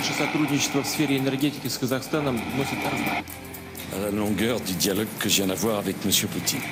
[0.00, 2.78] наше сотрудничество в сфере энергетики с Казахстаном носит
[3.92, 6.10] la longueur du dialogue que je viens d'avoir avec M.
[6.32, 6.62] Poutine.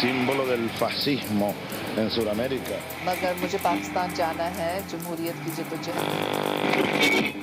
[0.00, 1.54] Símbolo del fascismo
[1.98, 2.76] en Sudamérica.
[3.06, 7.41] मगर मुझे पाकिस्तान जाना है जमहूरियत की जदोजहद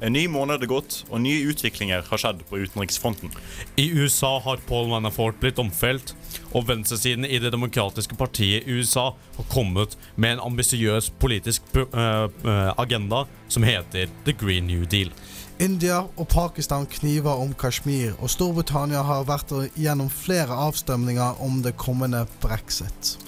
[0.00, 3.34] En ny måned er gått, og nye utviklinger har skjedd på utenriksfronten.
[3.76, 6.14] I USA har Paul Manafort blitt omfelt,
[6.56, 11.84] og venstresiden i Det demokratiske partiet i USA har kommet med en ambisiøs politisk eh,
[11.92, 15.12] eh, agenda som heter The Green New Deal.
[15.60, 21.76] India og Pakistan kniver om Kashmir, og Storbritannia har vært gjennom flere avstemninger om det
[21.76, 23.18] kommende brexit.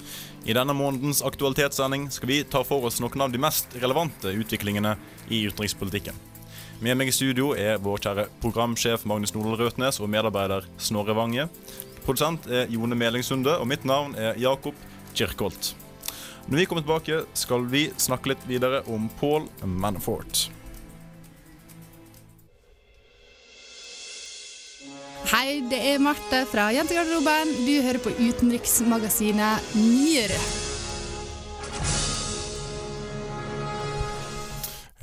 [0.43, 4.97] I denne månedens aktualitetssending skal vi ta for oss noen av de mest relevante utviklingene
[5.29, 6.32] i utenrikspolitikken.
[6.83, 11.45] Med meg i studio er vår kjære programsjef Magnus Nordal Røtnes og medarbeider Snorre Vange.
[12.03, 14.75] Produsent er Jone Melingsunde, og mitt navn er Jakob
[15.15, 15.69] Kirkholt.
[16.49, 20.49] Når vi kommer tilbake, skal vi snakke litt videre om Paul Manafort.
[25.31, 27.55] Hei, det er Marte fra Jentegarderoben.
[27.63, 30.43] Du hører på utenriksmagasinet Nyere.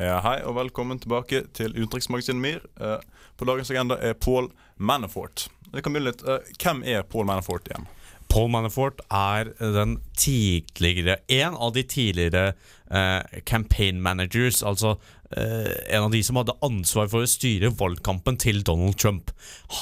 [0.01, 2.67] Hei og velkommen tilbake til Utenriksmagasinet MIR.
[2.81, 3.01] Eh,
[3.37, 5.49] På dagens agenda er Paul Manafort.
[5.73, 6.23] Vi kan begynne litt.
[6.25, 7.87] Eh, Hvem er Paul Manafort igjen?
[8.31, 12.55] Paul Manafort er den tidligere En av de tidligere
[12.91, 14.97] eh, campaign managers, altså
[15.37, 19.33] eh, en av de som hadde ansvar for å styre valgkampen til Donald Trump.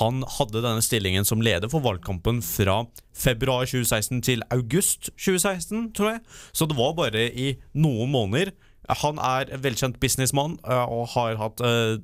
[0.01, 6.15] Han hadde denne stillingen som leder for valgkampen fra februar 2016 til august 2016, tror
[6.15, 6.25] jeg.
[6.53, 8.55] Så det var bare i noen måneder.
[8.89, 11.99] Han er en velkjent businessmann eh, og har hatt eh,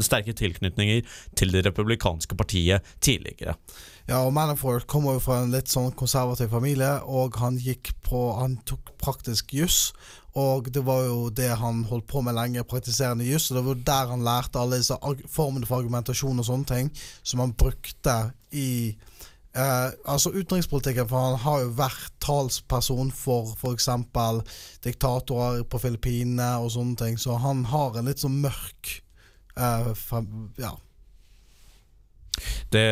[0.00, 1.02] sterke tilknytninger
[1.36, 3.56] til det republikanske partiet tidligere.
[4.08, 8.30] Ja, og Manafort kommer jo fra en litt sånn konservativ familie, og han gikk på
[8.40, 9.92] Han tok praktisk juss.
[10.38, 13.50] Og det var jo det han holdt på med lenge, praktiserende juss.
[13.50, 14.96] Og det var der han lærte alle disse
[15.28, 16.90] formene for argumentasjon og sånne ting
[17.22, 18.16] som han brukte
[18.54, 18.96] i
[19.54, 23.88] eh, altså utenrikspolitikken, for han har jo vært talsperson for f.eks.
[24.84, 29.00] diktatorer på Filippinene og sånne ting, så han har en litt sånn mørk
[29.56, 30.24] eh, fra,
[30.60, 30.76] Ja.
[32.72, 32.82] Det,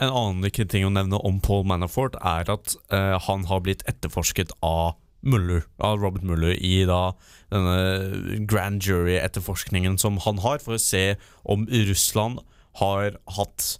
[0.00, 3.82] en annen viktig ting å nevne om Paul Manafort er at eh, han har blitt
[3.90, 4.94] etterforsket av
[5.24, 7.14] Mueller, av Robert Mueller i da
[7.52, 12.42] denne grand jury-etterforskningen som han har, for å se om Russland
[12.80, 13.74] har hatt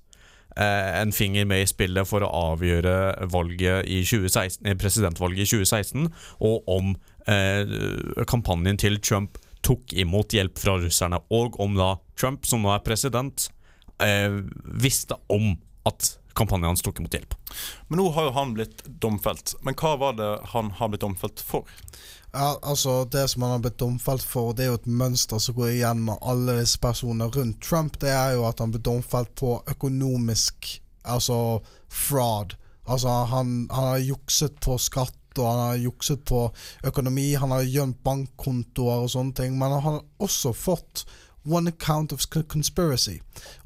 [0.62, 6.08] en finger med i spillet for å avgjøre valget i 2016, eh, presidentvalget i 2016,
[6.46, 6.94] og om
[7.26, 12.74] eh, kampanjen til Trump tok imot hjelp fra russerne, og om da Trump, som nå
[12.74, 13.48] er president,
[14.02, 15.54] eh, visste om
[15.88, 17.34] at kampanjen hans tok imot hjelp.
[17.88, 19.54] Men nå har jo han blitt domfelt.
[19.66, 21.68] Men hva var det han har blitt domfelt for?
[22.34, 25.54] Ja, altså Det som han har blitt domfelt for, det er jo et mønster som
[25.54, 28.00] går igjen med alle disse personene rundt Trump.
[28.02, 32.54] Det er jo at han ble domfelt på økonomisk Altså fraud.
[32.88, 36.46] Altså Han, han har jukset på skatt, og han har jukset på
[36.84, 37.34] økonomi.
[37.34, 39.58] Han har gjemt bankkontoer og sånne ting.
[39.58, 41.04] Men han har også fått
[41.44, 43.18] one account of conspiracy.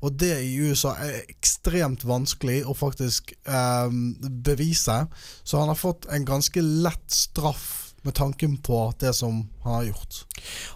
[0.02, 3.90] Og det i USA er ekstremt vanskelig å faktisk eh,
[4.42, 5.04] bevise.
[5.44, 9.84] Så han har fått en ganske lett straff med tanken på det som han har
[9.88, 10.18] gjort.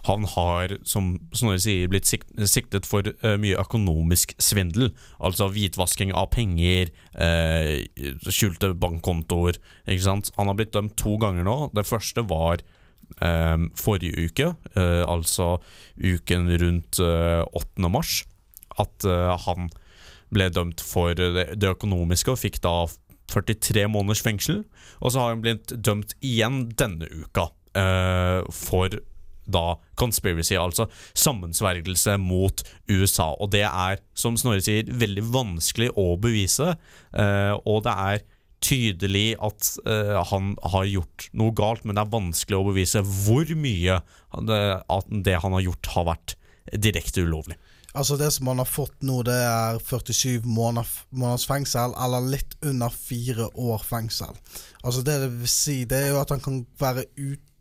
[0.09, 4.91] Han har, som Snorre sier, blitt siktet for eh, mye økonomisk svindel.
[5.23, 7.85] Altså hvitvasking av penger, eh,
[8.27, 9.59] skjulte bankkontoer.
[9.87, 10.33] Ikke sant?
[10.37, 11.57] Han har blitt dømt to ganger nå.
[11.75, 12.63] Det første var
[13.21, 15.55] eh, forrige uke, altså
[15.97, 17.89] uken rundt eh, 8.
[17.89, 18.23] mars.
[18.81, 19.05] At
[19.45, 19.67] han
[20.33, 22.87] ble dømt for det økonomiske og fikk da
[23.33, 24.63] 43 måneders fengsel.
[25.01, 28.93] Og så har han blitt dømt igjen denne uka uh, for
[29.43, 30.85] da conspiracy, altså
[31.19, 33.33] sammensvergelse mot USA.
[33.43, 36.75] Og det er, som Snorre sier, veldig vanskelig å bevise.
[37.17, 38.23] uh, og det er
[38.63, 43.49] tydelig at uh, han har gjort noe galt, men det er vanskelig å bevise hvor
[43.59, 43.99] mye
[44.47, 46.37] det, at det han har gjort, har vært
[46.71, 47.59] direkte ulovlig.
[47.93, 52.55] Altså Det som han har fått nå, det er 47 måneder, måneders fengsel, eller litt
[52.65, 54.33] under fire år fengsel.
[54.83, 57.52] Altså Det det vil si, det er jo at han kan være ute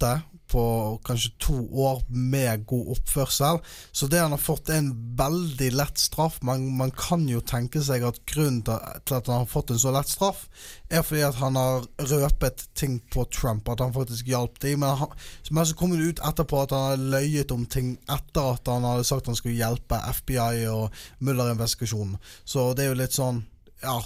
[0.52, 3.60] på kanskje to år med god oppførsel.
[3.92, 6.38] Så det han har fått, er en veldig lett straff.
[6.44, 9.94] Man, man kan jo tenke seg at grunnen til at han har fått en så
[9.94, 10.44] lett straff,
[10.92, 14.84] er fordi at han har røpet ting på Trump, at han faktisk hjalp dem.
[14.84, 15.06] Men,
[15.50, 18.84] men så kommer det ut etterpå at han har løyet om ting etter at han
[18.88, 22.18] hadde sagt han skulle hjelpe FBI og Mueller-investigasjonen.
[22.44, 23.44] Så det er jo litt sånn
[23.82, 23.96] Ja,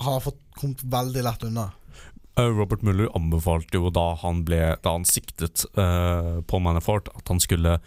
[0.00, 1.68] han har fått kommet veldig lett unna.
[2.40, 7.28] Eh, Robert Mueller anbefalte jo da han ble Da han siktet uh, på Manafort, at
[7.28, 7.78] han skulle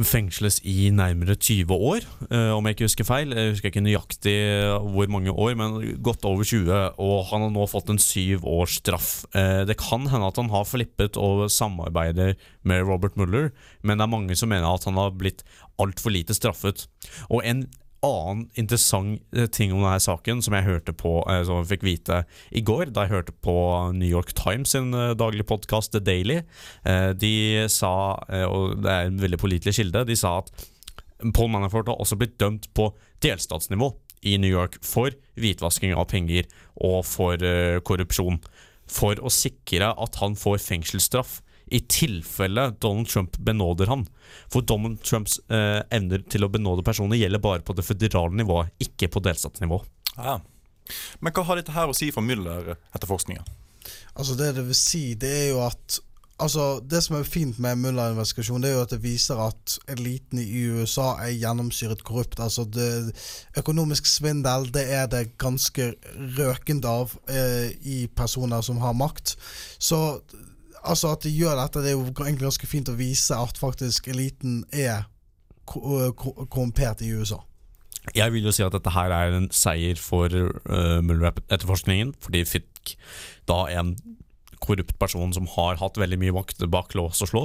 [0.00, 3.34] fengsles i nærmere 20 år, eh, om jeg ikke husker feil.
[3.36, 4.36] Jeg husker ikke nøyaktig
[4.94, 6.96] hvor mange år, men godt over 20.
[6.96, 9.26] Og han har nå fått en syv års straff.
[9.36, 13.50] Eh, det kan hende at han har flippet og samarbeider med Robert Mueller,
[13.82, 15.44] men det er mange som mener at han har blitt
[15.82, 16.86] altfor lite straffet.
[17.28, 17.66] Og en
[18.02, 21.86] annen interessant eh, ting om denne saken som jeg hørte på eh, Som jeg fikk
[21.86, 23.54] vite i går, da jeg hørte på
[23.96, 26.40] New York Times sin eh, daglige podkast The Daily.
[27.18, 27.34] De
[27.70, 27.92] sa,
[28.48, 30.50] og det er en veldig pålitelig kilde, de sa at
[31.34, 32.88] Paul Manafort har også blitt dømt på
[33.22, 33.92] delstatsnivå
[34.26, 36.48] i New York for hvitvasking av penger
[36.82, 37.38] og for
[37.86, 38.40] korrupsjon.
[38.90, 41.38] For å sikre at han får fengselsstraff
[41.72, 44.06] i tilfelle Donald Trump benåder han.
[44.52, 48.72] For Donald Trumps eh, evner til å benåde personer gjelder bare på det føderale nivået,
[48.84, 49.80] ikke på delstatsnivå.
[50.18, 50.38] Ja.
[51.24, 53.44] Men hva har dette her å si for Müller-etterforskninga?
[54.12, 56.02] Altså Det det vil si, det er jo at
[56.42, 60.40] Altså Det som er fint med Mulla-investigasjonen, det er jo at det viser at eliten
[60.42, 62.40] i USA er gjennomsyret korrupt.
[62.42, 63.12] Altså det,
[63.60, 65.92] Økonomisk svindel det er det ganske
[66.38, 69.36] røkent av eh, i personer som har makt.
[69.78, 70.00] Så
[70.82, 74.10] altså at de gjør dette, det er jo egentlig ganske fint å vise at faktisk
[74.12, 75.06] eliten er
[75.66, 77.40] korrumpert i USA.
[78.16, 82.42] Jeg vil jo si at dette her er en seier for uh, Muller-etterforskningen, for de
[82.48, 82.96] fikk
[83.46, 83.94] da en
[84.62, 87.42] korrupt person som har hatt veldig mye makt bak lås og slå.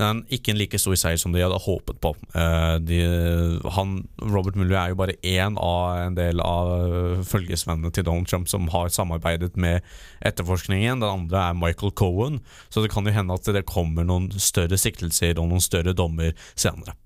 [0.00, 2.14] Men ikke en like stor seier som de hadde håpet på.
[2.38, 3.00] Eh, de,
[3.76, 8.50] han, Robert Mueller er jo bare én av en del av følgesvennene til Donald Trump
[8.50, 9.82] som har samarbeidet med
[10.24, 11.02] etterforskningen.
[11.02, 14.78] Den andre er Michael Cohen, så det kan jo hende at det kommer noen større
[14.80, 16.96] siktelser og noen større dommer senere.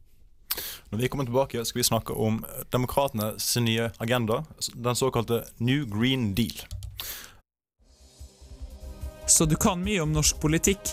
[0.90, 4.44] Når vi kommer tilbake, skal vi snakke om demokratenes nye agenda,
[4.74, 6.62] den såkalte New Green Deal.
[9.26, 10.92] Så du kan mye om norsk politikk.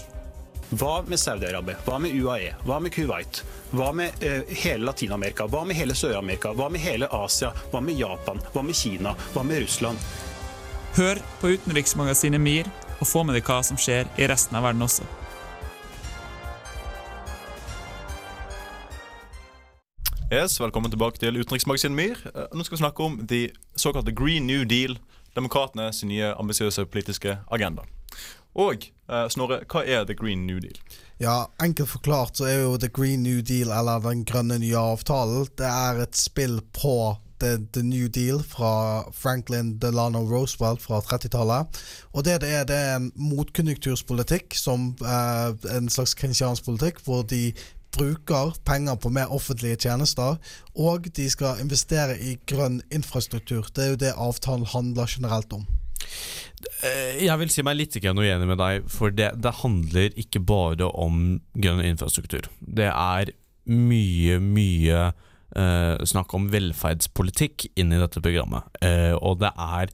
[0.73, 1.77] Hva med Saudi-Arabia?
[1.85, 2.55] Hva med UAE?
[2.65, 3.43] Hva med Kuwait?
[3.69, 5.45] Hva med uh, hele Latin-Amerika?
[5.45, 6.49] Hva med hele Sør-Amerika?
[6.57, 7.51] Hva med hele Asia?
[7.69, 8.41] Hva med Japan?
[8.55, 9.13] Hva med Kina?
[9.35, 10.01] Hva med Russland?
[10.97, 14.81] Hør på utenriksmagasinet MIR, og få med deg hva som skjer i resten av verden
[14.85, 15.05] også.
[20.33, 22.27] Yes, velkommen tilbake til utenriksmagasinet MIR.
[22.33, 23.43] Eh, nå skal vi snakke om de
[23.77, 24.97] såkalte Green New Deal,
[25.35, 27.85] demokratene sin nye ambisiøse politiske agenda.
[28.53, 30.77] Og eh, Snorre, hva er The Green New Deal?
[31.21, 35.47] Ja, Enkelt forklart så er jo The Green New Deal, eller Den grønne nye avtalen,
[35.57, 41.81] det er et spill på The, The New Deal fra Franklin Delano Roosevelt fra 30-tallet.
[42.13, 47.23] Og det det er, det er en motkonjunkturspolitikk, som eh, en slags keynesiansk politikk, hvor
[47.23, 47.51] de
[47.93, 50.39] bruker penger på mer offentlige tjenester,
[50.75, 53.69] og de skal investere i grønn infrastruktur.
[53.69, 55.67] Det er jo det avtalen handler generelt om.
[56.83, 60.89] Eh, jeg vil si meg litt uenig med deg, for det, det, handler ikke bare
[60.89, 62.49] om grønn infrastruktur.
[62.59, 63.33] Det er
[63.69, 65.03] mye, mye
[65.55, 68.67] eh, snakk om velferdspolitikk inn i dette programmet.
[68.83, 69.93] Eh, og det er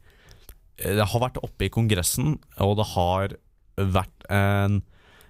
[0.79, 3.33] Det har vært oppe i Kongressen, og det har
[3.75, 4.77] vært en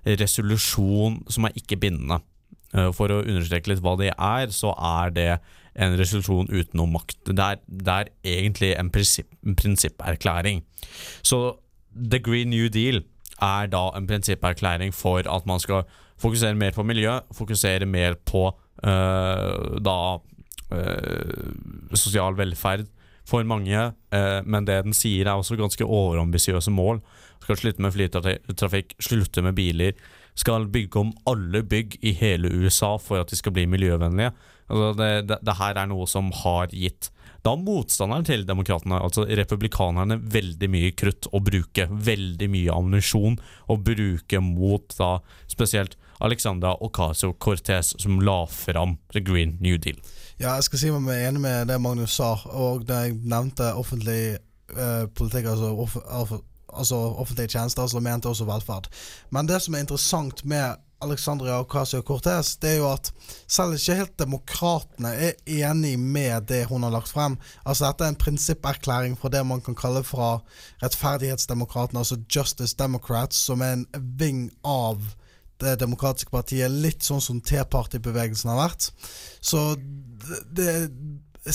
[0.05, 2.19] resolusjon som er ikke bindende.
[2.77, 5.29] Eh, for å understreke litt hva det er, så er det
[5.79, 7.17] en resolusjon uten noe makt.
[7.25, 10.61] Det er, det er egentlig en, prinsipp, en, prinsipperklæring.
[11.25, 11.59] Så
[11.95, 13.01] The Green New Deal
[13.41, 15.87] er da en prinsipperklæring for at man skal
[16.19, 18.49] fokusere mer på miljø, fokusere mer på
[18.83, 19.99] øh, da
[20.75, 22.89] øh, sosial velferd
[23.29, 23.79] for mange,
[24.13, 26.99] øh, men det den sier er også ganske overambisiøse mål.
[27.45, 29.93] Skal slutte med flytrafikk, slutte med biler,
[30.39, 34.31] skal bygge om alle bygg i hele USA for at de skal bli miljøvennlige.
[34.69, 37.09] Altså det, det, det, her er noe som har gitt
[37.45, 41.85] da motstanderen til demokratene, altså republikanerne, veldig mye krutt å bruke.
[41.87, 43.37] Veldig mye ammunisjon
[43.71, 45.13] å bruke mot da
[45.47, 50.01] spesielt Alexandra Ocasio-Cortez, som la fram The Green New Deal.
[50.39, 54.35] Ja, jeg skal si meg enig med det Magnus sa, og da jeg nevnte offentlig
[54.35, 56.35] eh, politikk, altså off,
[56.73, 58.89] altså offentlige tjenester, som mente også velferd.
[59.29, 63.11] Men det som er interessant med Alexandria Ocasio-Cortez, det er jo at
[63.47, 67.37] selv ikke helt demokratene er enig med det hun har lagt frem.
[67.63, 70.41] Altså Dette er en prinsipperklæring fra det man kan kalle fra
[70.83, 73.87] rettferdighetsdemokratene, altså Justice Democrats, som er en
[74.19, 74.99] ving av
[75.59, 78.91] det demokratiske partiet, litt sånn som T-party-bevegelsen har vært.
[79.39, 79.75] Så
[80.51, 80.85] det er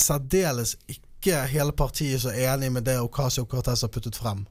[0.01, 4.45] særdeles ikke hele partiet som er enig med det Ocasio-Cortez har puttet frem.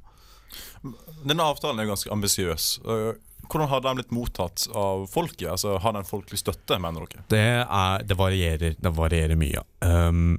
[1.24, 2.66] Denne avtalen er ganske ambisiøs.
[2.84, 3.14] Øh,
[3.50, 5.48] hvordan har den blitt mottatt av folket?
[5.52, 7.24] Altså, Har den folkelig støtte, mener dere?
[7.30, 9.64] Det, er, det, varierer, det varierer mye.
[9.84, 10.38] Um,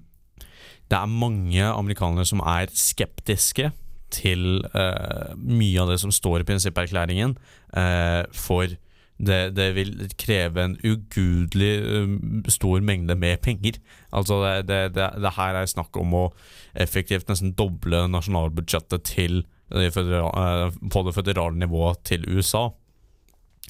[0.89, 3.72] det er mange amerikanere som er skeptiske
[4.13, 7.38] til uh, mye av det som står i prinsipperklæringen,
[7.75, 8.75] uh, for
[9.15, 13.79] det, det vil kreve en ugudelig uh, stor mengde med penger.
[14.13, 16.25] Altså det, det, det, her er snakk om å
[16.74, 22.69] effektivt nesten doble nasjonalbudsjettet til eh, på det føderale nivået til USA.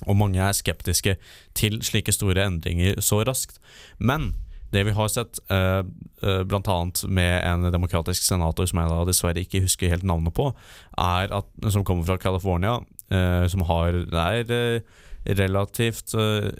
[0.05, 1.15] Og mange er skeptiske
[1.55, 3.61] til slike store endringer så raskt.
[3.99, 4.33] Men
[4.75, 5.83] det vi har sett, eh,
[6.23, 6.77] eh, bl.a.
[7.07, 10.49] med en demokratisk senator som jeg da dessverre ikke husker helt navnet på,
[10.97, 14.81] er at, som kommer fra California, som har er eh,
[15.37, 16.15] relativt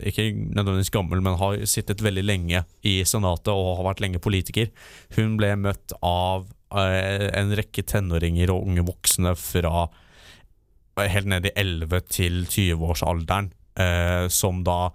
[0.06, 4.70] Ikke nødvendigvis gammel, men har sittet veldig lenge i Senatet og har vært lenge politiker.
[5.18, 6.46] Hun ble møtt av
[6.76, 9.88] en rekke tenåringer og unge voksne fra
[11.04, 14.94] helt ned i 11 til 20-årsalderen, eh, som da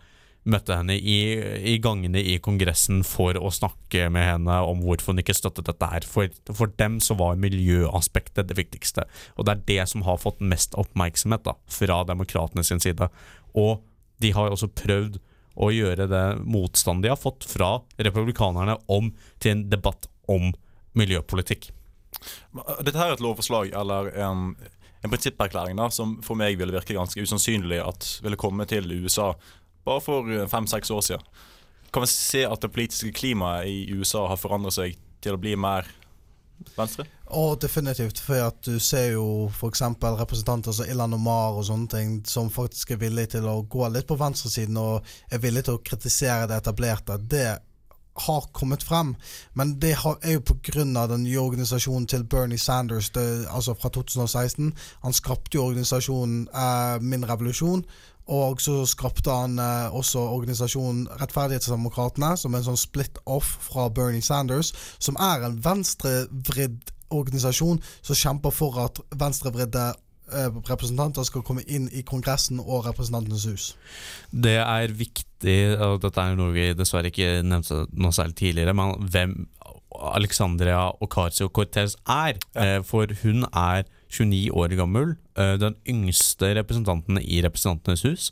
[0.49, 1.19] møtte henne i,
[1.69, 5.91] i gangene i Kongressen for å snakke med henne om hvorfor hun ikke støttet dette
[5.93, 6.07] her.
[6.09, 9.05] For, for dem så var miljøaspektet det viktigste,
[9.37, 13.11] og det er det som har fått mest oppmerksomhet da, fra demokratene sin side.
[13.53, 13.83] Og
[14.25, 15.21] de har også prøvd
[15.61, 19.11] å gjøre det motstand de har fått fra republikanerne om
[19.43, 20.53] til en debatt om
[20.99, 21.71] miljøpolitikk.
[22.83, 24.55] Dette her er et lovforslag eller en,
[25.05, 29.33] en prinsipperklæring da, som for meg ville virke ganske usannsynlig at ville komme til USA
[29.87, 31.31] bare for fem-seks år siden.
[31.91, 35.57] Kan vi se at det politiske klimaet i USA har forandret seg til å bli
[35.59, 35.89] mer
[36.77, 37.07] venstre?
[37.31, 39.83] Og definitivt, for at du ser jo f.eks.
[40.03, 44.09] representanter som Ilan Omar og sånne ting, som faktisk er villige til å gå litt
[44.09, 47.19] på venstresiden og er villige til å kritisere det etablerte.
[47.23, 47.47] Det
[48.17, 49.15] har kommet frem,
[49.55, 51.07] men det er jo pga.
[51.07, 54.73] den nye organisasjonen til Bernie Sanders, det, altså fra 2016.
[55.03, 57.85] Han skapte jo organisasjonen eh, Min revolusjon,
[58.27, 64.23] og så skapte han eh, også organisasjonen Rettferdighetsdemokratene, som er en sånn split-off fra Bernie
[64.23, 69.91] Sanders, som er en venstrevridd organisasjon som kjemper for at venstrevridde
[70.69, 73.71] representanter skal komme inn i Kongressen og Representantenes hus.
[74.31, 78.97] Det er viktig, og dette er noe vi dessverre ikke nevnte noe særlig tidligere, men
[79.11, 79.35] hvem
[80.01, 82.39] Alexandria Ocasio-Cortez er.
[82.55, 82.81] Ja.
[82.87, 88.31] For hun er 29 år gammel, eh, den yngste representanten i Representantenes hus.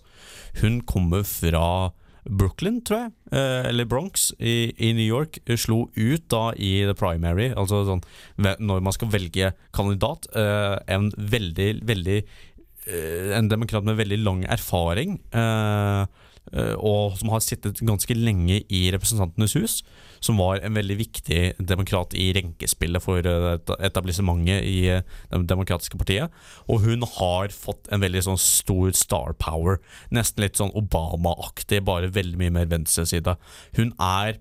[0.61, 1.93] Hun kommer fra
[2.29, 6.95] Brooklyn, tror jeg, eh, eller Bronx i, i, New York, slo ut da i the
[6.99, 8.05] primary, altså sånn
[8.39, 10.29] når man skal velge kandidat.
[10.37, 12.23] Eh, en veldig, veldig
[13.37, 15.19] En demokrat med veldig lang erfaring.
[15.37, 16.07] Eh,
[16.81, 19.75] og som har sittet ganske lenge i Representantenes hus,
[20.25, 25.99] som var en veldig viktig demokrat i renkespillet for eh, etablissementet i eh, Det demokratiske
[25.99, 26.35] partiet.
[26.69, 29.79] Og hun har fått en veldig sånn stor star power.
[30.15, 33.37] Nesten litt sånn Obama-aktig, bare veldig mye mer venstreside.
[33.79, 34.39] Hun er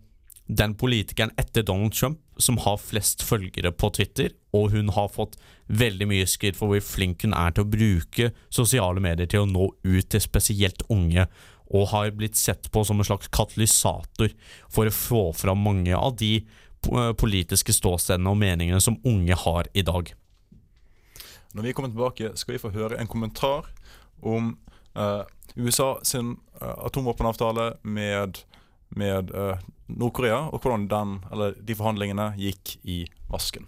[0.48, 5.36] den politikeren etter Donald Trump som har flest følgere på Twitter, og hun har fått
[5.68, 9.50] veldig mye skritt for hvor flink hun er til å bruke sosiale medier til å
[9.50, 11.28] nå ut til spesielt unge
[11.70, 14.34] og har blitt sett på som en slags katalysator
[14.72, 19.70] for å få fram mange av de eh, politiske ståstedene og meningene som unge har
[19.74, 20.14] i dag.
[21.58, 23.70] Når vi kommer tilbake, skal vi få høre en kommentar
[24.22, 24.56] om
[24.96, 25.24] eh,
[25.56, 28.38] USA sin eh, atomvåpenavtale med,
[28.90, 31.18] med eh, Nord-Korea, og hvordan den,
[31.64, 33.68] de forhandlingene gikk i vasken.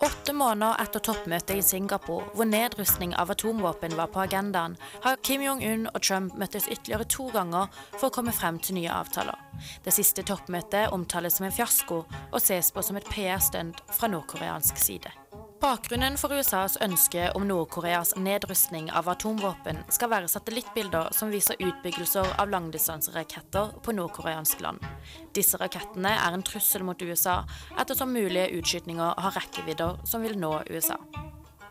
[0.00, 5.44] Åtte måneder etter toppmøtet i Singapore, hvor nedrustning av atomvåpen var på agendaen, har Kim
[5.44, 9.36] Jong-un og Trump møttes ytterligere to ganger for å komme frem til nye avtaler.
[9.84, 14.80] Det siste toppmøtet omtales som en fiasko og ses på som et PR-stunt fra nordkoreansk
[14.80, 15.12] side.
[15.60, 22.30] Bakgrunnen for USAs ønske om Nord-Koreas nedrustning av atomvåpen skal være satellittbilder som viser utbyggelser
[22.40, 24.80] av langdistanseraketter på nordkoreansk land.
[25.36, 27.42] Disse rakettene er en trussel mot USA,
[27.76, 30.96] ettersom mulige utskytninger har rekkevidder som vil nå USA.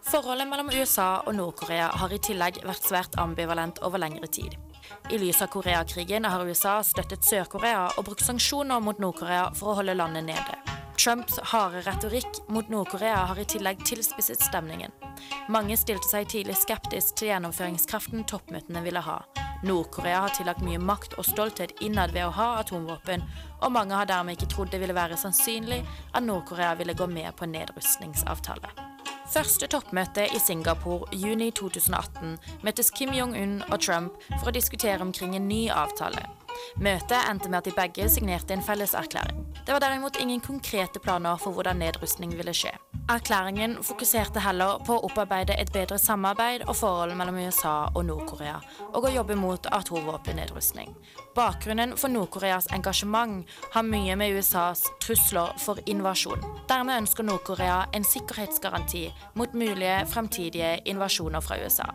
[0.05, 4.53] Forholdet mellom USA og Nord-Korea har i tillegg vært svært ambivalent over lengre tid.
[5.09, 9.81] I lys av Koreakrigen har USA støttet Sør-Korea og brukt sanksjoner mot Nord-Korea for å
[9.81, 10.68] holde landet nede.
[10.99, 14.91] Trumps harde retorikk mot Nord-Korea har i tillegg tilspisset stemningen.
[15.47, 19.21] Mange stilte seg tidlig skeptisk til gjennomføringskraften toppmøtene ville ha.
[19.63, 23.23] Nord-Korea har tillagt mye makt og stolthet innad ved å ha atomvåpen,
[23.63, 27.31] og mange har dermed ikke trodd det ville være sannsynlig at Nord-Korea ville gå med
[27.39, 28.73] på nedrustningsavtale.
[29.31, 35.39] Første toppmøte i Singapore juni 2018 møttes Kim Jong-un og Trump for å diskutere omkring
[35.39, 36.27] en ny avtale.
[36.77, 39.45] Møtet endte med at de begge signerte en felles erklæring.
[39.65, 42.71] Det var derimot ingen konkrete planer for hvordan nedrustning ville skje.
[43.09, 48.59] Erklæringen fokuserte heller på å opparbeide et bedre samarbeid og forhold mellom USA og Nord-Korea,
[48.93, 50.91] og å jobbe mot atomvåpennedrustning.
[51.37, 56.45] Bakgrunnen for Nord-Koreas engasjement har mye med USAs trusler for invasjon.
[56.69, 59.07] Dermed ønsker Nord-Korea en sikkerhetsgaranti
[59.41, 61.89] mot mulige fremtidige invasjoner fra USA.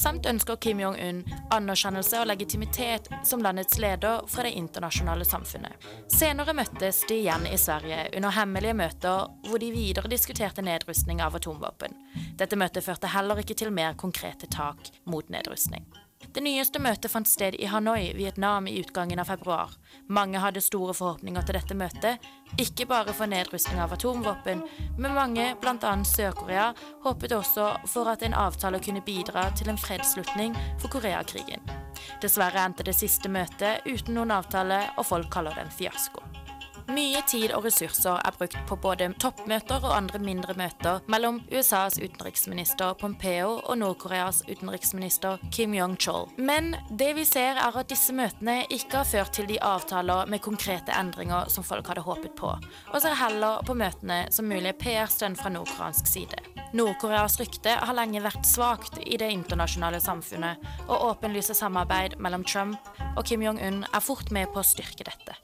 [0.00, 1.22] Samt ønsker Kim Jong-un
[1.54, 5.88] anerkjennelse og legitimitet som landets leder fra det internasjonale samfunnet.
[6.12, 11.36] Senere møttes de igjen i Sverige under hemmelige møter hvor de videre diskuterte nedrustning av
[11.40, 11.96] atomvåpen.
[12.38, 15.86] Dette møtet førte heller ikke til mer konkrete tak mot nedrustning.
[16.32, 19.74] Det nyeste møtet fant sted i Hanoi, Vietnam, i utgangen av februar.
[20.08, 22.28] Mange hadde store forhåpninger til dette møtet,
[22.60, 24.62] ikke bare for nedrustning av atomvåpen,
[24.98, 25.94] men mange, bl.a.
[26.08, 26.70] Sør-Korea,
[27.04, 31.62] håpet også for at en avtale kunne bidra til en fredsslutning for Koreakrigen.
[32.22, 36.33] Dessverre endte det siste møtet uten noen avtale, og folk kaller det en fiasko.
[36.92, 41.96] Mye tid og ressurser er brukt på både toppmøter og andre mindre møter mellom USAs
[41.96, 46.28] utenriksminister Pompeo og Nord-Koreas utenriksminister Kim Jong-chol.
[46.36, 50.44] Men det vi ser er at disse møtene ikke har ført til de avtaler med
[50.44, 55.38] konkrete endringer som folk hadde håpet på, og ser heller på møtene som mulige PR-stønn
[55.40, 56.42] fra nordkoreansk side.
[56.76, 62.92] Nord-Koreas rykte har lenge vært svakt i det internasjonale samfunnet, og åpenlyse samarbeid mellom Trump
[63.14, 65.43] og Kim Jong-un er fort med på å styrke dette.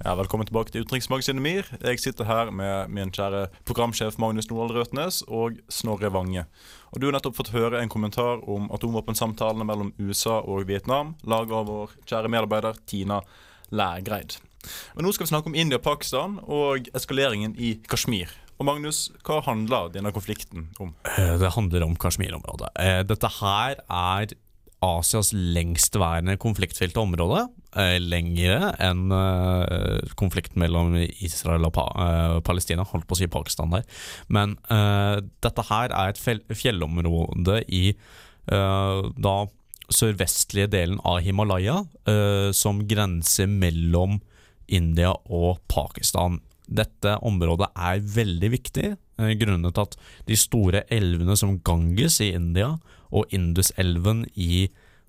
[0.00, 1.66] Ja, Velkommen tilbake til Utenriksmagasinet MIR.
[1.84, 6.46] Jeg sitter her med min kjære programsjef Magnus Nordahl Røtnes og Snorre Vange.
[6.94, 11.52] Og Du har nettopp fått høre en kommentar om atomvåpensamtalene mellom USA og Vietnam, laget
[11.52, 13.20] av vår kjære medarbeider Tina
[13.70, 14.38] Lægreid.
[14.96, 18.32] Men nå skal vi snakke om India og Pakistan og eskaleringen i Kashmir.
[18.60, 20.94] Og Magnus, hva handler denne konflikten om?
[21.04, 22.68] Eh, Det handler om Kashmir-området.
[22.76, 24.32] Eh, Dette her er
[24.84, 27.44] Asias lengstværende konfliktfylte område.
[27.76, 32.86] Eh, lengre enn eh, konflikten mellom Israel og eh, Palestina.
[32.88, 33.84] Holdt på å si Pakistan der.
[34.32, 39.36] Men uh, dette her er et fjellområde i uh, da
[39.90, 44.20] sørvestlige delen av Himalaya, uh, som grenser mellom
[44.70, 46.40] India og Pakistan.
[46.70, 48.90] Dette området er veldig viktig,
[49.40, 49.96] grunnet at
[50.28, 52.74] de store elvene som Ganges i India
[53.10, 54.68] og Induselven i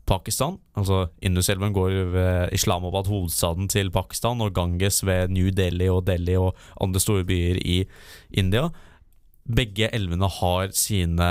[0.09, 0.57] Pakistan.
[0.77, 6.37] Altså Induselven går ved Islamabad, hovedstaden til Pakistan, og Ganges ved New Delhi og Delhi
[6.39, 7.83] og andre store byer i
[8.31, 8.69] India.
[9.45, 11.29] Begge elvene har sine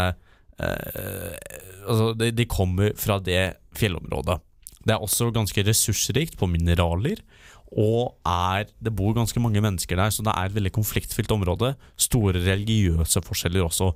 [0.61, 1.35] eh,
[1.81, 4.37] Altså, de, de kommer fra det fjellområdet.
[4.85, 7.23] Det er også ganske ressursrikt på mineraler,
[7.71, 11.75] og er, det bor ganske mange mennesker der, så det er et veldig konfliktfylt område.
[11.95, 13.93] Store religiøse forskjeller også.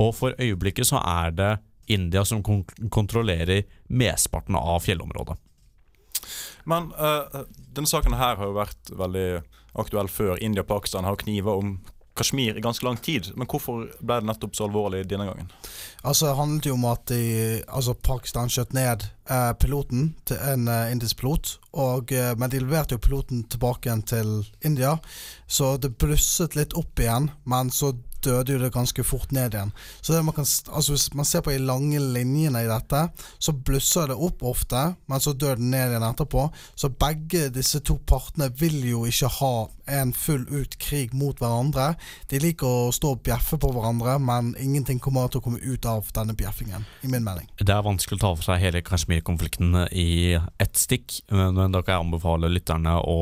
[0.00, 1.50] Og for øyeblikket så er det
[1.92, 5.36] India som kon kontrollerer mesteparten av fjellområdet.
[6.68, 7.44] Men uh,
[7.76, 9.28] denne saken her har jo vært veldig
[9.78, 10.36] aktuell før.
[10.40, 11.76] India og Pakistan har knivet om
[12.18, 13.30] Kashmir i ganske lang tid.
[13.36, 15.50] Men hvorfor ble det nettopp så alvorlig denne gangen?
[16.02, 17.22] Altså, det handlet jo om at de,
[17.66, 21.56] altså Pakistan skjøt ned eh, piloten, til en eh, indisk pilot.
[21.78, 24.34] Og, eh, men de leverte jo piloten tilbake igjen til
[24.66, 24.96] India,
[25.46, 27.30] så det blusset litt opp igjen.
[27.48, 29.72] Men så døde jo det ganske fort ned igjen.
[30.00, 34.10] Så man kan, altså Hvis man ser på de lange linjene i dette, så blusser
[34.10, 36.48] det opp ofte, men så dør det ned igjen etterpå.
[36.74, 39.52] Så begge disse to partene vil jo ikke ha
[39.88, 41.92] en full ut krig mot hverandre.
[42.30, 45.88] De liker å stå og bjeffe på hverandre, men ingenting kommer til å komme ut
[45.88, 47.48] av denne bjeffingen, i min mening.
[47.58, 51.82] Det er vanskelig å ta for seg hele Kashmir-konflikten i ett stikk, men men da
[51.84, 53.16] kan jeg anbefale lytterne å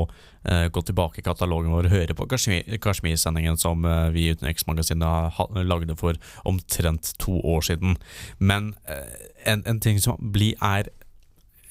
[0.46, 4.35] eh, gå tilbake i katalogen vår og høre på Kashmir- Kashmir-sendingen som eh, vi i
[4.37, 7.96] Utenriksmagasinet lagde for omtrent to år siden.
[8.38, 10.90] Men eh, en, en ting som blir er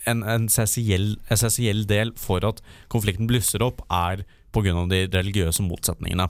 [0.05, 2.61] en, en essensiell, essensiell del for at
[2.93, 4.25] konflikten blusser opp, er
[4.55, 4.87] pga.
[4.89, 6.29] de religiøse motsetningene.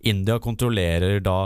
[0.00, 1.38] India kontrollerer da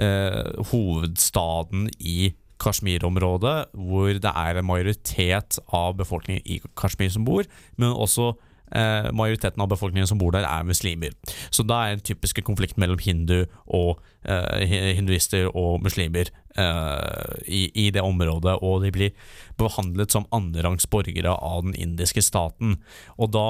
[0.00, 7.44] eh, hovedstaden i Kashmir-området, hvor det er en majoritet av befolkningen i Kashmir som bor,
[7.76, 8.32] men også
[8.72, 11.14] eh, majoriteten av befolkningen som bor der, er muslimer.
[11.50, 14.64] Så da er en typisk konflikt mellom hindu og eh,
[14.96, 21.36] hinduister og muslimer eh, i, i det området, og de blir behandlet som annenrangs borgere
[21.36, 22.78] av den indiske staten.
[23.20, 23.48] Og da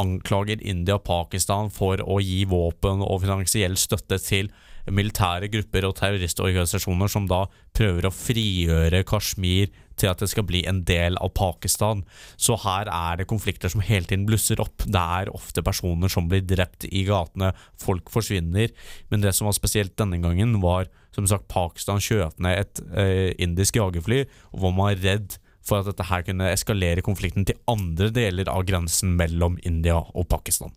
[0.00, 4.50] anklager India og Pakistan for å gi våpen og finansiell støtte til
[4.86, 10.60] militære grupper og terroristorganisasjoner som da prøver å frigjøre Kashmir til at det skal bli
[10.68, 12.04] en del av Pakistan.
[12.36, 14.84] Så her er det konflikter som hele tiden blusser opp.
[14.84, 18.74] Det er ofte personer som blir drept i gatene, folk forsvinner.
[19.10, 23.32] Men det som var spesielt denne gangen, var som sagt Pakistan kjøpte ned et eh,
[23.42, 27.58] indisk jagerfly, og hvor man var redd for at dette her kunne eskalere konflikten til
[27.70, 30.74] andre deler av grensen mellom India og Pakistan.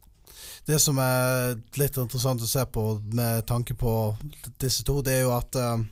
[0.67, 2.83] Det som er litt interessant å se på
[3.15, 3.93] med tanke på
[4.61, 5.85] disse to, det er jo at eh,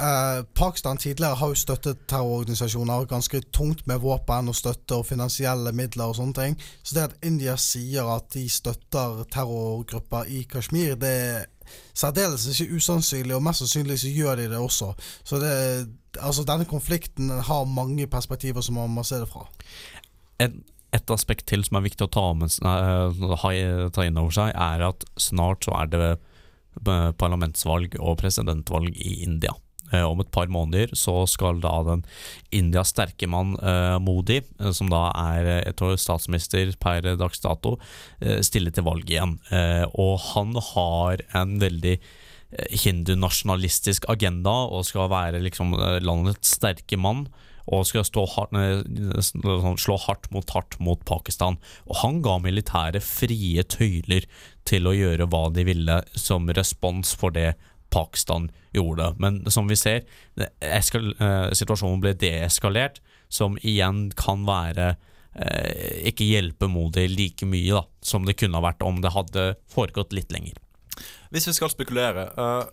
[0.00, 5.72] eh, Pakistan tidligere har jo støttet terrororganisasjoner ganske tungt med våpen og støtte og finansielle
[5.72, 6.58] midler og sånne ting.
[6.82, 11.44] Så det at India sier at de støtter terrorgrupper i Kashmir, det er
[11.96, 14.92] særdeles ikke usannsynlig, og mest sannsynlig så gjør de det også.
[15.24, 15.54] Så det,
[16.20, 19.46] altså denne konflikten har mange perspektiver som man må se det fra.
[20.42, 20.54] Et,
[20.94, 25.06] et aspekt til som er viktig å ta, eh, ta inn over seg, er at
[25.20, 29.54] snart så er det eh, parlamentsvalg og presidentvalg i India.
[29.94, 32.04] Eh, Om et par måneder så skal da den
[32.54, 37.76] Indias sterke mann eh, Modi, eh, som da er statsminister per dags dato,
[38.44, 39.36] stille til valg igjen.
[40.00, 41.96] Og han har en veldig
[42.84, 47.26] hindunasjonalistisk agenda og skal være liksom landets sterke mann.
[47.64, 48.52] Og skal hardt,
[49.24, 51.56] sånn, slå hardt mot hardt mot Pakistan.
[51.88, 54.26] Og han ga militæret frie tøyler
[54.68, 57.54] til å gjøre hva de ville som respons for det
[57.94, 59.02] Pakistan gjorde.
[59.02, 59.22] det.
[59.22, 60.04] Men som vi ser,
[60.60, 63.00] eskal eh, situasjonen ble deeskalert,
[63.32, 64.94] som igjen kan være
[65.38, 69.52] eh, ikke hjelpe Modi like mye da, som det kunne ha vært om det hadde
[69.72, 70.58] foregått litt lenger.
[71.34, 72.66] Hvis vi skal spekulere, uh,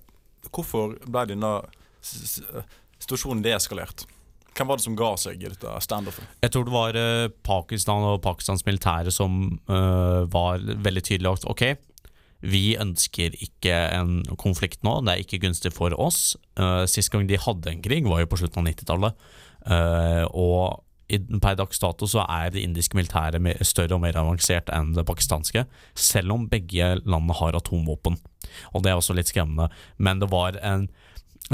[0.53, 1.53] hvorfor ble denne
[2.01, 4.05] situasjonen deeskalert?
[4.51, 6.27] Hvem var det som ga seg i dette standoffet?
[6.43, 9.38] Jeg tror det var eh, Pakistan og Pakistans militære som
[9.71, 11.63] uh, var veldig tydelig at ok,
[12.41, 16.36] vi ønsker ikke en konflikt nå, det er ikke gunstig for oss.
[16.60, 19.27] Uh, sist gang de hadde en krig, var jo på slutten av 90-tallet.
[19.62, 24.71] Uh, og i, per dags dato så er det indiske militæret større og mer avansert
[24.73, 28.17] enn det pakistanske, selv om begge landene har atomvåpen.
[28.71, 29.69] Og det er også litt skremmende.
[29.99, 30.88] Men det var en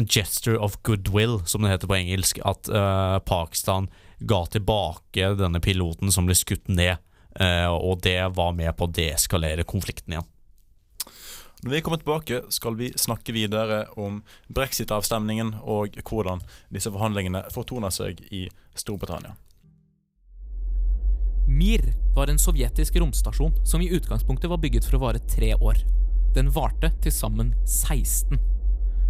[0.06, 6.14] gesture of goodwill, som det heter på engelsk, at uh, Pakistan ga tilbake denne piloten
[6.14, 6.98] som ble skutt ned,
[7.40, 10.30] eh, og det var med på å deeskalere konflikten igjen.
[11.64, 14.20] Når vi kommer tilbake, skal vi snakke videre om
[14.54, 18.44] brexit-avstemningen og hvordan disse forhandlingene fortoner seg i
[18.78, 19.34] Storbritannia.
[21.48, 21.82] Mir
[22.14, 25.82] var en sovjetisk romstasjon som i utgangspunktet var bygget for å vare tre år.
[26.36, 28.38] Den varte til sammen 16.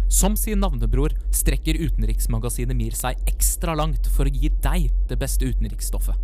[0.08, 5.50] Som sin navnebror strekker utenriksmagasinet Mir seg ekstra langt for å gi deg det beste
[5.50, 6.16] utenriksstoffet.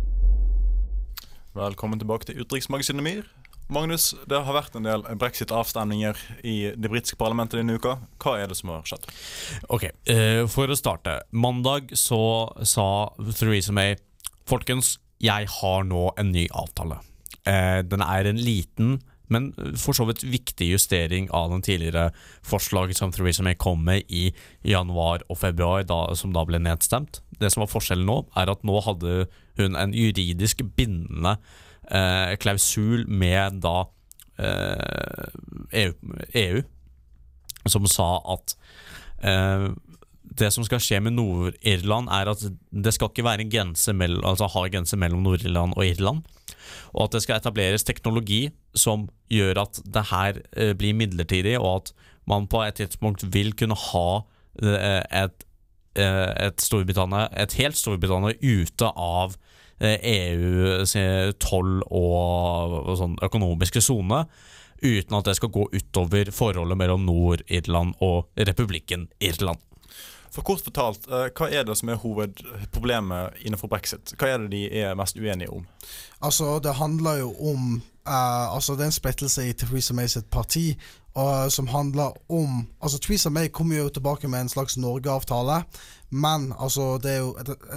[1.55, 3.27] Velkommen tilbake til Utenriksmagasinet MIR.
[3.65, 7.95] Magnus, det har vært en del brexit-avstemninger i det britiske parlamentet denne uka.
[8.21, 9.07] Hva er det som har skjedd?
[9.73, 11.17] Ok, eh, for å starte.
[11.33, 13.97] Mandag så sa Theresa May
[14.45, 16.99] Folkens, jeg har nå en ny avtale.
[17.49, 19.01] Eh, den er en liten,
[19.33, 22.11] men for så vidt viktig justering av den tidligere
[22.45, 24.29] forslaget som Theresa May kom med i
[24.61, 27.23] januar og februar, da, som da ble nedstemt.
[27.41, 29.25] Det som var forskjellen nå, er at nå hadde
[29.57, 31.64] hun en juridisk bindende eh,
[32.41, 33.75] klausul med da
[34.39, 35.27] eh,
[35.85, 35.93] EU,
[36.33, 36.63] EU
[37.69, 38.55] som sa at
[39.25, 39.69] eh,
[40.35, 44.25] det som skal skje med Nord-Irland, er at det skal ikke være en grense mellom,
[44.27, 46.25] altså ha en grense mellom Nord-Irland og Irland.
[46.93, 51.81] Og at det skal etableres teknologi som gjør at det her eh, blir midlertidig, og
[51.81, 51.93] at
[52.29, 54.07] man på et tidspunkt vil kunne ha
[54.61, 55.45] eh, et,
[55.95, 59.37] eh, et Storbritannia, et helt Storbritannia ute av
[59.79, 64.25] eh, EU sin toll og, og sånn økonomiske sone,
[64.83, 69.61] uten at det skal gå utover forholdet mellom Nord-Irland og republikken Irland.
[70.35, 74.15] For kort fortalt, eh, hva er det som er hovedproblemet innenfor brexit?
[74.19, 75.67] Hva er det de er mest uenige om?
[76.19, 80.29] Altså, det handler jo om eh, Altså, det er en splittelse i Theresa May sitt
[80.31, 80.73] parti
[81.17, 85.63] uh, som handler om Altså, Theresa May kommer jo tilbake med en slags Norge-avtale,
[86.09, 87.33] men altså, det er jo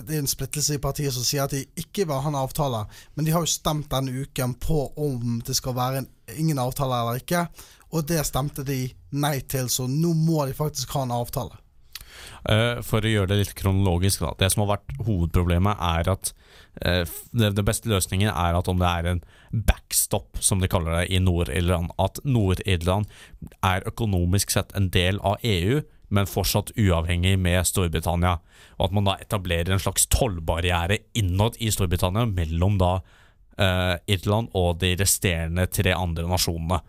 [0.07, 2.85] det er en splittelse i partiet som sier at de ikke vil ha en avtale.
[3.15, 7.01] Men de har jo stemt denne uken på om det skal være en, ingen avtale
[7.01, 7.47] eller ikke,
[7.91, 11.57] og det stemte de nei til, så nå må de faktisk ha en avtale.
[12.49, 14.33] Eh, for å gjøre det litt kronologisk, da.
[14.39, 16.33] Det som har vært hovedproblemet, er at
[16.87, 17.03] eh,
[17.37, 19.23] det, beste løsningen er at om det er en
[19.69, 23.09] backstop, som de kaller det i Nord-Irland, at Nord-Irland
[23.67, 28.39] er økonomisk sett en del av EU, men fortsatt uavhengig med Storbritannia.
[28.79, 32.95] Og at man da etablerer en slags tollbarriere innad i Storbritannia mellom da
[33.61, 36.81] eh, Irland og de resterende tre andre nasjonene,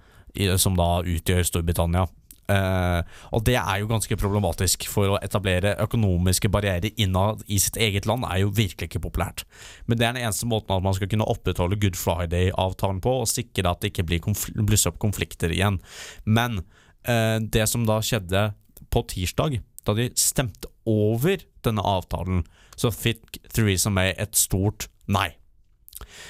[0.62, 2.06] som da utgjør Storbritannia.
[2.50, 3.02] Eh,
[3.36, 8.10] og det er jo ganske problematisk, for å etablere økonomiske barrierer innad i sitt eget
[8.10, 9.46] land er jo virkelig ikke populært.
[9.86, 13.32] Men det er den eneste måten at man skal kunne opprettholde Good Friday-avtalen på, og
[13.32, 15.80] sikre at det ikke blir konfl blusser opp konflikter igjen.
[16.26, 16.64] Men
[17.08, 18.50] uh, det som da skjedde
[18.90, 22.44] på tirsdag, da de stemte over denne avtalen,
[22.80, 25.32] så fikk Theresa May et stort nei.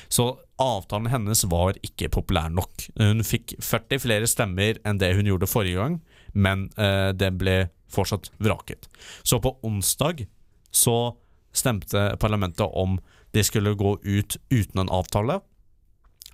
[0.09, 2.87] Så avtalen hennes var ikke populær nok.
[2.99, 5.99] Hun fikk 40 flere stemmer enn det hun gjorde forrige gang,
[6.33, 7.57] men eh, det ble
[7.89, 8.89] fortsatt vraket.
[9.23, 10.25] Så på onsdag
[10.71, 11.15] så
[11.55, 12.99] stemte parlamentet om
[13.33, 15.39] de skulle gå ut uten en avtale.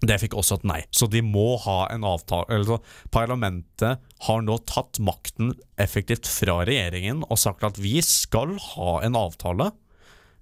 [0.05, 0.81] Det fikk også et nei.
[0.91, 2.83] Så de må ha en avtale eller
[3.15, 9.17] Parlamentet har nå tatt makten effektivt fra regjeringen og sagt at vi skal ha en
[9.19, 9.71] avtale.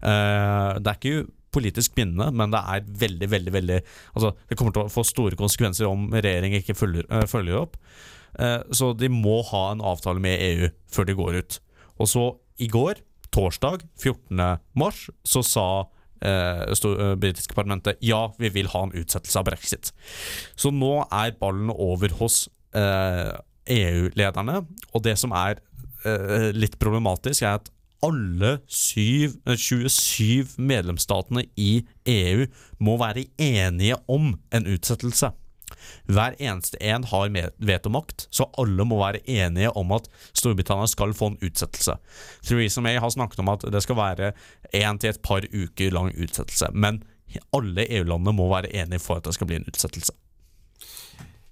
[0.01, 3.79] Eh, det er ikke politisk bindende, men det er veldig, veldig veldig
[4.15, 7.77] Altså, det kommer til å få store konsekvenser om regjeringen ikke følger, øh, følger opp.
[8.39, 11.59] Eh, så de må ha en avtale med EU før de går ut.
[12.01, 12.27] Og så
[12.61, 13.01] i går,
[13.33, 14.41] torsdag 14.
[14.77, 15.67] mars, så sa
[16.21, 19.93] eh, eh, britiske parlamentet ja, vi vil ha en utsettelse av brexit.
[20.55, 23.33] Så nå er ballen over hos eh,
[23.73, 25.61] EU-lederne, og det som er
[26.05, 27.71] eh, litt problematisk, er at
[28.03, 32.47] alle syv, eh, 27 medlemsstatene i EU
[32.83, 35.31] må være enige om en utsettelse.
[36.05, 41.33] Hver eneste en har vetomakt, så alle må være enige om at Storbritannia skal få
[41.33, 41.97] en utsettelse.
[42.43, 44.33] Theresa May har snakket om at det skal være
[44.73, 47.03] én til et par uker lang utsettelse, men
[47.53, 50.13] alle EU-landene må være enige for at det skal bli en utsettelse.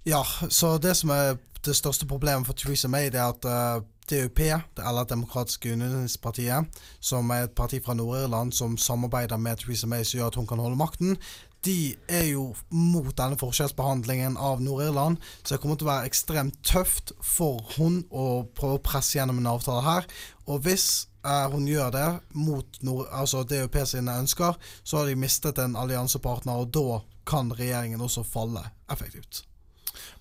[0.05, 3.83] Ja, så det som er det største problemet for Theresa May, det er at eh,
[4.11, 9.87] DUP, det eller Demokratiske Unionspartiet, som er et parti fra Nord-Irland som samarbeider med Theresa
[9.87, 11.17] May, som gjør at hun kan holde makten,
[11.65, 16.57] de er jo mot denne forskjellsbehandlingen av Nord-Irland, så det kommer til å være ekstremt
[16.65, 20.09] tøft for hun å prøve å presse gjennom en avtale her.
[20.49, 20.87] Og hvis
[21.21, 25.77] eh, hun gjør det mot Nord altså DUP sine ønsker, så har de mistet en
[25.77, 29.43] alliansepartner, og da kan regjeringen også falle effektivt.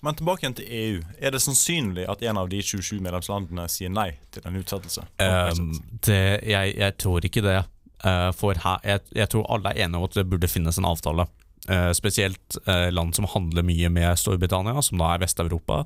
[0.01, 1.01] Men tilbake igjen til EU.
[1.17, 5.05] Er det sannsynlig at en av de 27 medlemslandene sier nei til en utsettelse?
[5.21, 5.71] Um,
[6.05, 7.59] det, jeg, jeg tror ikke det.
[8.01, 10.89] Uh, for her, jeg, jeg tror alle er enige om at det burde finnes en
[10.89, 11.27] avtale.
[11.69, 15.83] Uh, spesielt uh, land som handler mye med Storbritannia, som da er Vest-Europa.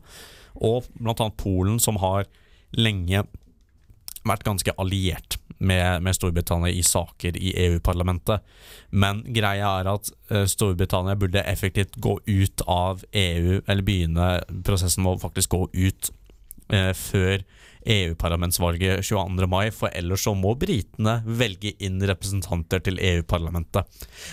[0.55, 1.29] Og bl.a.
[1.35, 2.29] Polen, som har
[2.75, 3.25] lenge
[4.25, 8.43] vært ganske alliert med, med Storbritannia i saker i EU-parlamentet.
[8.89, 14.29] Men greia er at eh, Storbritannia burde effektivt gå ut av EU, eller begynne
[14.65, 16.11] prosessen med å faktisk gå ut
[16.73, 17.45] eh, før
[17.85, 19.47] EU-parlamentsvalget 22.
[19.49, 23.85] mai, for ellers så må britene velge inn representanter til EU-parlamentet.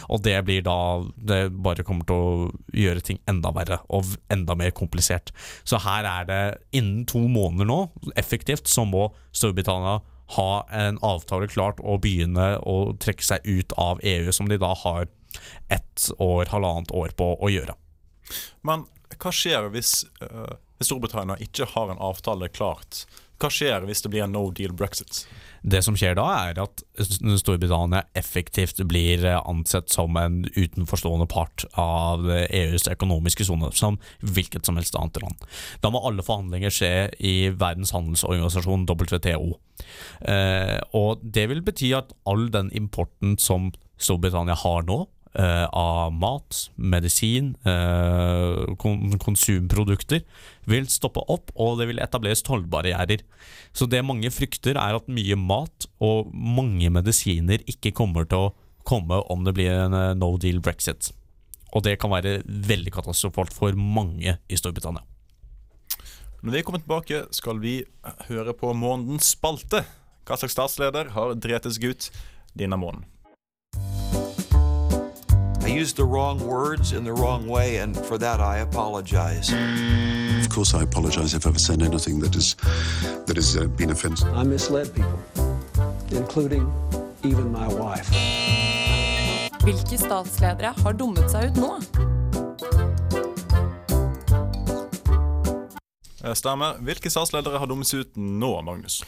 [0.09, 0.79] Og det blir da
[1.17, 5.33] Det bare kommer til å gjøre ting enda verre og enda mer komplisert.
[5.65, 7.79] Så her er det innen to måneder nå,
[8.17, 10.01] effektivt, så må Storbritannia
[10.37, 14.73] ha en avtale klart og begynne å trekke seg ut av EU, som de da
[14.85, 15.09] har
[15.69, 17.77] ett år, halvannet år på å gjøre.
[18.65, 18.87] Men
[19.21, 23.05] hva skjer hvis, uh, Storbritannia ikke har en avtale klart?
[23.43, 25.25] Hva skjer hvis det blir en no deal brexit?
[25.63, 26.83] Det som skjer da, er at
[27.39, 34.01] Storbritannia effektivt blir eh, ansett som en utenforstående part av eh, EUs økonomiske sone, som
[34.27, 35.47] hvilket som helst annet land.
[35.83, 39.55] Da må alle forhandlinger skje i Verdens handelsorganisasjon, WTO.
[40.27, 43.71] Eh, og det vil bety at all den importen som
[44.03, 45.05] Storbritannia har nå,
[45.39, 50.23] eh, av mat, medisin, eh, kon konsumprodukter,
[50.69, 53.25] vil stoppe opp, og det vil etableres tollbarrierer.
[53.73, 58.53] Så det mange frykter, er at mye mat og mange medisiner ikke kommer til å
[58.85, 61.13] komme om det blir en eh, no deal brexit.
[61.73, 65.07] Og det kan være veldig katastrofalt for mange i Storbritannia.
[66.43, 67.77] Når vi kommer tilbake, skal vi
[68.27, 69.85] høre på månedens spalte.
[70.27, 72.09] Hva slags statsleder har dretes seg ut
[72.59, 73.07] denne måneden?
[75.65, 79.53] I used the wrong words in the wrong way, and for that I apologize.
[80.41, 82.57] Of course, I apologize if I've said anything that is
[83.27, 84.29] that has uh, been offensive.
[84.35, 85.19] I misled people,
[86.11, 86.67] including
[87.23, 88.11] even my wife.
[89.63, 91.71] Hvilke statsledere har dummet seg ut nå?
[96.25, 96.81] Eh, Stemmer.
[96.83, 99.03] Hvilke statsledere har dummet seg ut nå, Magnus?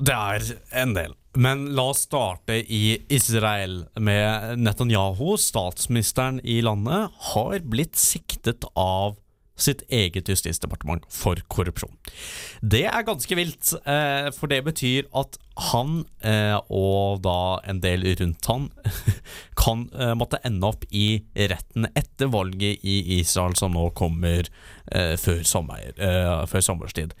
[0.00, 1.12] Det er en del.
[1.34, 5.36] Men la oss starte i Israel med Netanyahu.
[5.40, 9.16] Statsministeren i landet har blitt siktet av
[9.56, 11.92] sitt eget justisdepartement for korrupsjon.
[12.60, 18.06] Det er ganske vilt, eh, for det betyr at han eh, og da en del
[18.16, 18.68] rundt han
[19.62, 24.48] kan eh, måtte ende opp i retten etter valget i Israel som nå kommer
[24.88, 27.12] eh, før, sommer, eh, før sommerstid.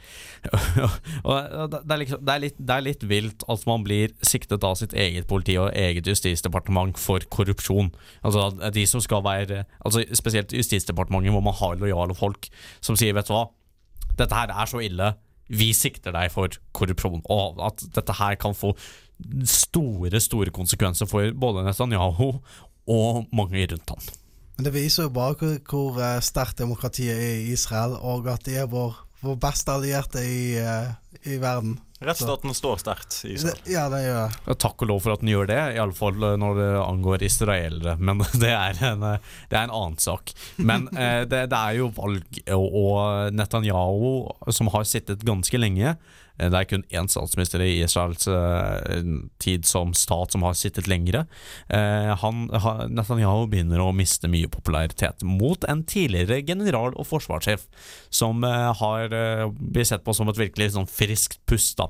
[0.48, 4.78] det, er liksom, det, er litt, det er litt vilt at man blir siktet av
[4.80, 7.92] sitt eget politi og eget justisdepartement for korrupsjon.
[8.24, 12.48] Altså de som skal være altså Spesielt Justisdepartementet, hvor man har lojale folk
[12.80, 13.46] som sier vet du hva,
[14.16, 15.12] dette her er så ille
[15.48, 18.72] vi sikter deg for korrupsjon, og at dette her kan få
[19.46, 22.40] store, store konsekvenser for både Netanyahu
[22.90, 24.10] og mange rundt han.
[24.56, 28.44] Men det viser jo bare hvor, hvor eh, sterkt demokratiet er i Israel, og at
[28.46, 30.92] de er vår, vår beste allierte i, eh,
[31.26, 31.78] i verden.
[32.06, 33.58] Rettsstaten står sterkt i Israel.
[33.64, 34.38] Det, ja, det gjør jeg.
[34.46, 37.96] Ja, takk og lov for at den gjør det, iallfall når det angår israelere.
[37.98, 40.34] Men det er en, det er en annen sak.
[40.56, 45.96] Men eh, det, det, er jo valg, og Netanyahu, som har sittet ganske lenge
[46.38, 48.28] Eh, det er kun én statsminister i Israels
[49.42, 51.26] tid som stat som har sittet lengre.
[51.68, 52.46] Eh, han,
[52.92, 57.66] Netanyahu begynner å miste mye popularitet mot en tidligere general og forsvarssjef
[58.12, 59.12] som har
[59.58, 61.76] blitt sett på som et virkelig sånn friskt pust.
[61.78, 61.88] Da.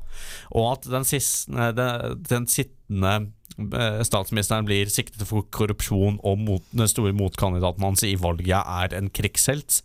[0.53, 3.15] Og at den, siste, den, den sittende
[3.59, 8.97] Eh, statsministeren blir siktet for korrupsjon og mot, den store motkandidaten hans i valget er
[8.97, 9.81] en krigshelt,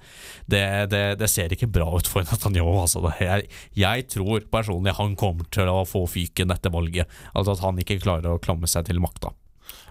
[0.47, 2.73] det, det, det ser ikke bra ut for Netanyahu.
[2.83, 3.03] Altså.
[3.19, 7.11] Jeg, jeg, tror personlig han kommer til å få fyken etter valget.
[7.33, 9.33] Altså At han ikke klarer å klamme seg til makta.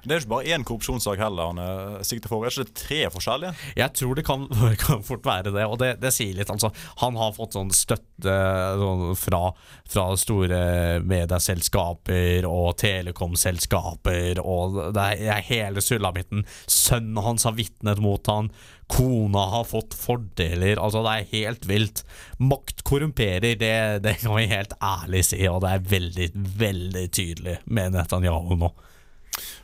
[0.07, 2.45] Det er jo ikke bare én korrupsjonssak heller han er for.
[2.47, 3.55] Er ikke det tre forskjellige?
[3.81, 4.47] Jeg tror det kan,
[4.85, 6.53] kan fort være det, og det, det, sier litt.
[6.53, 6.71] Altså,
[7.03, 8.37] han har fått sånn støtte
[8.79, 9.43] sånn, fra,
[9.91, 10.61] fra, store
[11.03, 16.47] medieselskaper og telekomselskaper, og det er hele sulamitten.
[16.71, 18.53] Sønnen hans har vitnet mot han.
[18.87, 20.79] Kona har fått fordeler.
[20.79, 22.05] Altså, det er helt vilt.
[22.39, 27.63] Makt korrumperer, det, det kan vi helt ærlig si, og det er veldig, veldig tydelig
[27.67, 28.71] med Netanyahu nå.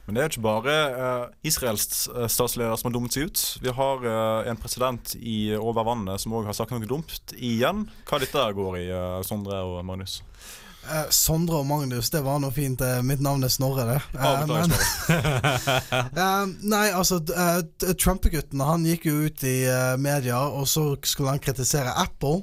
[0.06, 3.38] Men det er ikke bare uh, Israels eh, statsleder som har dummet seg ut.
[3.62, 7.86] Vi har uh, en president i over vannet som òg har sagt noe dumt igjen.
[8.10, 10.22] Hva dette går i, uh, Sondre og Magnus?
[10.82, 12.82] Eh, Sondre og Magnus, det var noe fint.
[13.06, 14.00] mitt navn er Snorre, det.
[14.18, 14.74] Uh, men,
[16.74, 17.22] nei, altså
[17.94, 19.70] Trump-gutten han gikk jo ut i
[20.02, 22.42] media, og så skulle han kritisere Apple.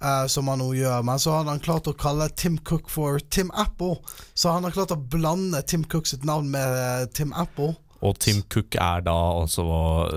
[0.00, 1.02] Uh, som han nå gjør.
[1.04, 3.98] Men så hadde han klart å kalle Tim Cook for Tim Apple.
[4.32, 7.74] Så han har klart å blande Tim Cook sitt navn med uh, Tim Apple.
[8.00, 9.66] Og Tim Cook er da altså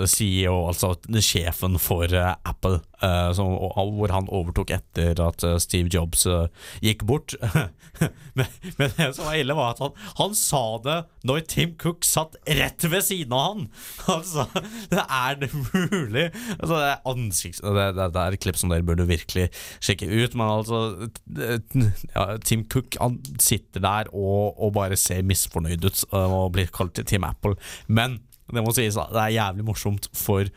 [0.07, 2.79] CEO, altså sjefen for uh, Apple,
[3.35, 3.57] som,
[3.97, 6.25] hvor han overtok etter at uh, Steve Jobs
[6.83, 7.35] gikk bort.
[8.37, 8.47] men,
[8.79, 12.37] men, det som var ille, var at han, han, sa det når Tim Cook satt
[12.47, 13.67] rett ved siden av han!
[14.13, 14.45] Altså,
[14.91, 16.25] det er det mulig?
[16.57, 17.61] Altså, det er ansikts...
[17.63, 19.47] Det, det, det, er et klipp som dere burde virkelig
[19.83, 21.09] sjekke ut, men altså
[22.13, 27.01] ja, Tim Cook han sitter der og, og bare ser misfornøyd ut og blir kalt
[27.09, 27.57] Tim Apple.
[27.87, 28.21] Men
[28.53, 30.49] det må sies det er jævlig morsomt, for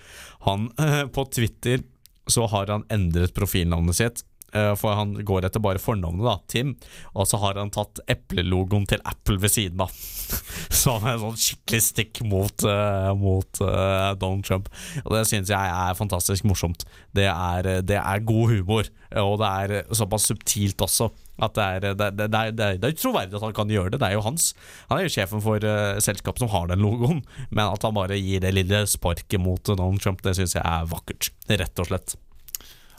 [0.47, 0.71] han
[1.15, 1.85] på Twitter
[2.27, 4.25] så har han endret profilnavnet sitt.
[4.55, 6.75] Eh, for han går etter bare fornavnet, da, Tim.
[7.15, 9.93] Og så har han tatt eplelogoen til Apple ved siden av.
[10.81, 14.71] Så han er sånn skikkelig stikk mot, uh, mot uh, Donald Trump.
[15.05, 16.87] Og det synes jeg er fantastisk morsomt.
[17.17, 18.91] Det er, det er god humor,
[19.23, 21.11] og det er såpass subtilt også.
[21.37, 24.01] At det er, det, det, det, er, er troverdig at han kan gjøre det.
[24.01, 24.51] Det er jo hans.
[24.88, 27.20] Han er jo sjefen for uh, selskapet som har den logoen.
[27.51, 30.88] Men at han bare gir det lille sparket mot Donald Trump, det syns jeg er
[30.88, 31.31] vakkert.
[31.51, 32.16] Rett og slett.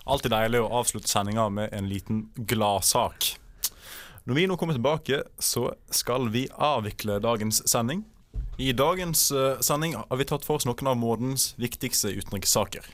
[0.08, 3.34] Alltid deilig å avslutte sendinga med en liten gladsak.
[4.28, 8.06] Når vi nå kommer tilbake, så skal vi avvikle dagens sending.
[8.60, 12.86] I dagens uh, sending har vi tatt for oss noen av månedens viktigste utenrikssaker.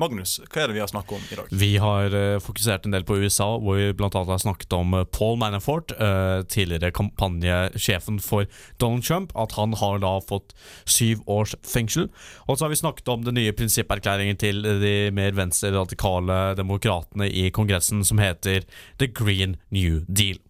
[0.00, 1.52] Magnus, hva er det vi har snakket om i dag?
[1.62, 4.10] Vi har uh, fokusert en del på USA, hvor vi bl.a.
[4.10, 8.48] har snakket om uh, Paul Manafort, uh, tidligere kampanjesjefen for
[8.82, 10.54] Donald Trump, at han har da fått
[10.88, 12.08] syv års fengsel.
[12.48, 17.50] Og så har vi snakket om den nye prinsipperklæringen til de mer venstreradikale demokratene i
[17.54, 18.64] Kongressen, som heter
[18.98, 20.40] The Green New Deal.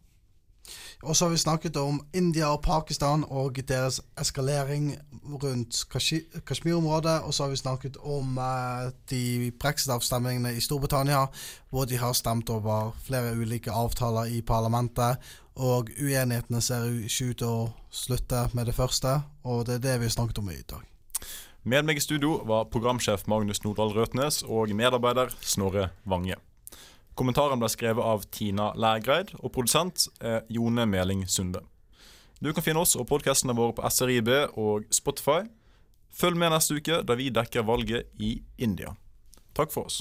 [1.03, 4.99] Og så har vi snakket om India og Pakistan og deres eskalering
[5.43, 5.85] rundt
[6.47, 7.23] Kashmir-området.
[7.25, 11.27] Og så har vi snakket om uh, de brexit-avstemningene i Storbritannia,
[11.71, 15.17] hvor de har stemt over flere ulike avtaler i parlamentet.
[15.57, 19.97] Og uenighetene ser ikke ut til å slutte med det første, og det er det
[20.01, 20.85] vi har snakket om i dag.
[21.65, 26.39] Med meg i studio var programsjef Magnus Nordahl Røtnes og medarbeider Snorre Vange.
[27.21, 31.61] Kommentaren ble skrevet av Tina Lærgreid, og produsent er Jone Meling Sunde.
[32.41, 35.43] Du kan finne oss og podkastene våre på SRIB og Spotify.
[36.17, 38.95] Følg med neste uke, da vi dekker valget i India.
[39.53, 40.01] Takk for oss.